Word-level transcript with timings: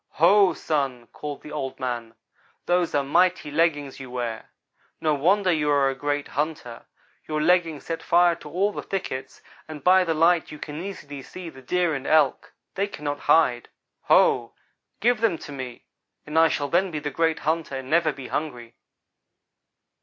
"'Ho, 0.13 0.53
Sun!' 0.53 1.05
called 1.13 1.45
Old 1.45 1.79
man, 1.79 2.15
'those 2.65 2.95
are 2.95 3.03
mighty 3.03 3.51
leggings 3.51 3.99
you 3.99 4.09
wear. 4.09 4.49
No 4.99 5.13
wonder 5.13 5.51
you 5.51 5.69
are 5.69 5.91
a 5.91 5.93
great 5.93 6.29
hunter. 6.29 6.87
Your 7.27 7.39
leggings 7.39 7.85
set 7.85 8.01
fire 8.01 8.33
to 8.37 8.49
all 8.49 8.71
the 8.71 8.81
thickets, 8.81 9.43
and 9.67 9.83
by 9.83 10.03
the 10.03 10.15
light 10.15 10.49
you 10.49 10.57
can 10.57 10.81
easily 10.81 11.21
see 11.21 11.49
the 11.51 11.61
Deer 11.61 11.93
and 11.93 12.07
Elk; 12.07 12.51
they 12.73 12.87
cannot 12.87 13.19
hide. 13.29 13.69
Ho! 14.05 14.53
Give 15.01 15.21
them 15.21 15.37
to 15.37 15.51
me 15.51 15.85
and 16.25 16.35
I 16.39 16.47
shall 16.47 16.69
then 16.69 16.89
be 16.89 16.97
the 16.97 17.11
great 17.11 17.37
hunter 17.41 17.75
and 17.75 17.87
never 17.91 18.11
be 18.11 18.29
hungry.' 18.29 18.73